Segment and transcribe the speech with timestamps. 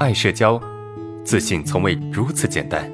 [0.00, 0.60] 爱社交，
[1.24, 2.90] 自信从未如此简单。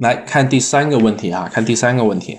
[0.00, 2.38] 来看第三个问题啊，看第三个问题。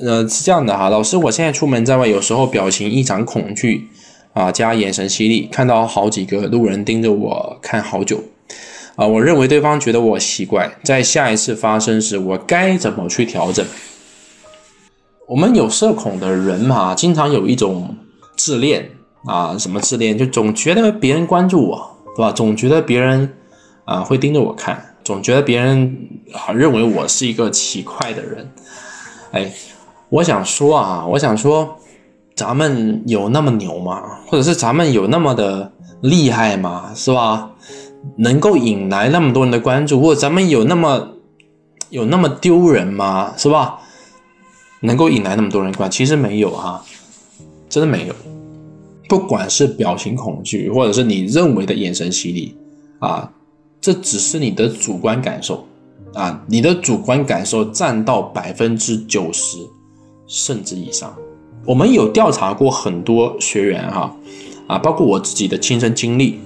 [0.00, 3.88] 呃，是这样的哈，老师，我现在出门在外，有时候表情异常恐惧
[4.32, 8.24] 啊，加眼神犀利，看到好几个路人盯着我看好久
[8.96, 13.66] 啊，我认为对方觉得我奇怪，在下一次发生时，我该怎么去调整？
[15.28, 17.96] 我们有社恐的人嘛，经常有一种
[18.36, 18.90] 自恋
[19.24, 22.32] 啊，什么自恋，就总觉得别人关注我，对吧？
[22.32, 23.32] 总觉得别人
[23.84, 28.52] 啊会盯着我看，总觉得别人啊认为我是一个奇怪的人，
[29.32, 29.52] 哎。
[30.12, 31.78] 我想说啊，我想说，
[32.36, 34.02] 咱们有那么牛吗？
[34.26, 36.92] 或者是咱们有那么的厉害吗？
[36.94, 37.52] 是吧？
[38.18, 41.12] 能够引来那么多人的关注，或者咱们有那么
[41.88, 43.32] 有那么丢人吗？
[43.38, 43.78] 是吧？
[44.82, 46.84] 能够引来那么多人关，其实没有哈，
[47.68, 48.14] 真的没有。
[49.08, 52.54] 不管是表情恐惧，或者是你认为的眼神犀利
[52.98, 53.32] 啊，
[53.80, 55.66] 这只是你的主观感受
[56.14, 59.56] 啊，你的主观感受占到百分之九十。
[60.28, 61.14] 甚至以上，
[61.66, 64.16] 我们有调查过很多学员哈，
[64.66, 66.40] 啊，包括我自己的亲身经历。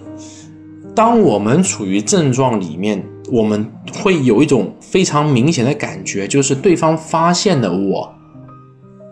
[0.93, 3.71] 当我们处于症状里面，我们
[4.03, 8.13] 会有一种非常明显的感觉，就是对方发现了我，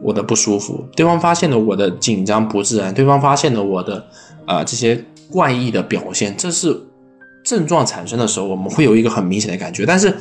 [0.04, 4.04] 我的不舒服，对方发现了我的紧张不自然，对方发现了我的
[4.44, 6.78] 啊这些怪异的表现，这是
[7.42, 9.86] 症状产生的时候，我们会有一个很明显的感觉。
[9.86, 10.14] 但是，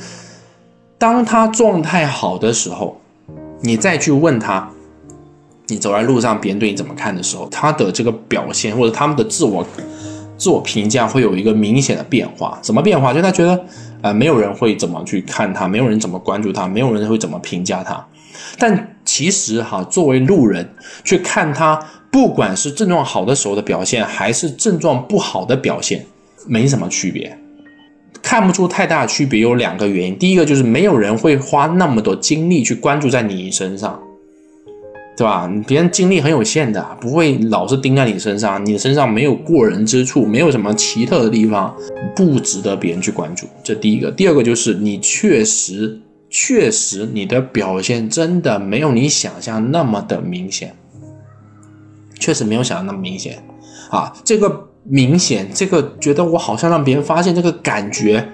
[0.98, 2.98] 当他状态好的时候，
[3.59, 4.70] 你再去问他，
[5.67, 9.66] 你走在路上，别人对你怎么看的时候，他的这个表现或者他们的自我
[10.38, 12.58] 自我评价会有一个明显的变化。
[12.64, 13.14] 什么变化？
[13.14, 13.66] 就他觉得，
[14.02, 18.08] 呃，没有人会怎么去看他，没有人怎么关注他，没有人会怎么评价他。
[18.58, 20.67] 但其实哈，作为路人
[21.03, 21.80] 去看他，
[22.11, 26.03] 不管是症状好的时候的表现，还是症状不好的表现，
[26.47, 27.38] 没什么区别。
[28.23, 30.18] 看不出太大区别，有两个原因。
[30.18, 34.02] 第一个就是没有人会花那么多精力去关注在你身上，
[35.16, 35.47] 对吧？
[35.68, 38.66] 别人精力很有限的，不会老是盯在你身上。
[38.66, 41.72] 你身上没有过人之处，没有什么奇特的地方，
[42.16, 43.46] 不值得别人去关注。
[43.63, 44.09] 这第一个。
[44.09, 46.00] 第二个就是你确实，
[46.34, 50.76] 确实你的表现真的没有你想象那么的明显，
[52.20, 53.42] 确实没有想象那么明显
[53.90, 54.12] 啊。
[54.26, 54.68] 这个。
[54.86, 58.28] 明显，这个觉得我好像让别人发现这个感觉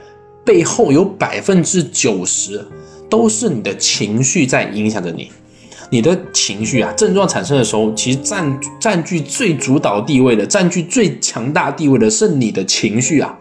[0.43, 2.65] 背后有百分之九十
[3.07, 5.31] 都是你的情绪在影响着你。
[5.91, 13.37] 你的情绪啊，症状产生的时候，其实占占据最主导地位的、占据最强大地位的是你的情绪啊，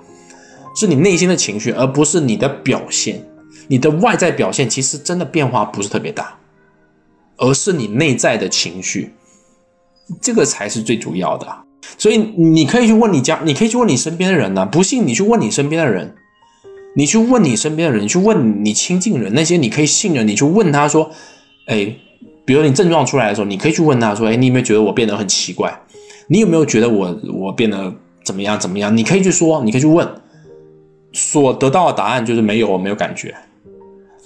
[0.76, 3.24] 是你内心的情绪，而不是你的表现。
[3.68, 6.36] 你的外在表现其实真的变化不是特别大，
[7.36, 9.12] 而是你内在的情绪，
[10.20, 11.46] 这个才是最主要的。
[11.96, 14.66] 所以你可以去问你家，你可以去问你身边的人呢。
[14.66, 16.14] 不信你去问你身边的人，
[16.96, 21.10] 你去问你身边的人，去问你亲近人，那些你可以信任，你去问他说，
[21.66, 21.94] 哎，
[22.44, 25.80] 比如你症状出来的时候，你可以去问他说，哎，你有没有觉得我变得很奇怪？
[26.26, 28.94] 你有没有觉得我我变得怎么样怎么样？
[28.94, 30.06] 你可以去说，你可以去问，
[31.12, 33.34] 所得到的答案就是没有，我没有感觉，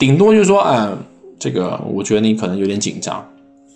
[0.02, 0.98] 顶多就是说，嗯，
[1.38, 3.24] 这个我觉得你可能有点紧张，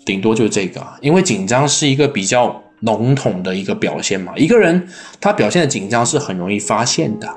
[0.05, 2.61] 顶多就是这个，因为紧张是一个比较。
[2.81, 4.87] 笼统的一个表现嘛，一个人
[5.19, 7.27] 他表现的紧张是很容易发现的，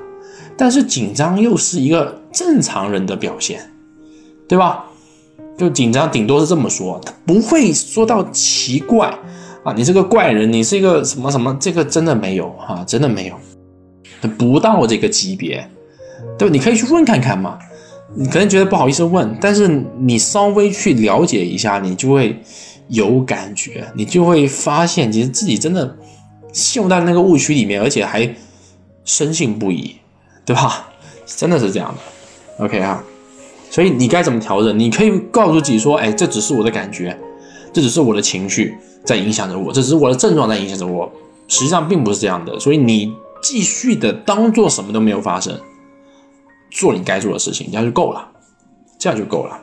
[0.55, 3.59] 但是紧张又是一个正常人的表现，
[4.47, 4.84] 对吧？
[5.57, 9.09] 就紧张顶多是这么说，他不会说到奇怪
[9.65, 13.34] 啊，你是个怪人，你是一个什么什么，这个真的没有哈，真的没有，
[14.37, 15.67] 不到这个级别，
[16.39, 16.53] 对吧？
[16.53, 17.59] 你可以去问看看嘛，
[18.15, 22.41] 你可能觉得不好意思问，但是你稍微去了解一下，你就会。
[22.93, 25.97] 有感觉，你就会发现，其实自己真的
[26.53, 28.28] 陷入到那个误区里面，而且还
[29.04, 29.94] 深信不疑，
[30.44, 30.88] 对吧？
[31.25, 32.65] 真的是这样的。
[32.65, 33.00] OK 啊，
[33.71, 34.77] 所以你该怎么调整？
[34.77, 37.16] 你可以告诉自己说：“哎，这只是我的感觉，
[37.72, 41.09] 这只是我的情绪在影响着我，这只是我的症状在影响着我。”
[41.47, 45.56] 实际上并不是这样的，所以你继续的当做什么都没有发生，
[46.71, 48.28] 做你该做的事情，这样就够了，
[48.99, 49.61] 这样就够了。